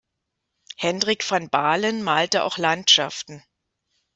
[0.77, 3.43] Hendrik van Balen malte auch Landschaften.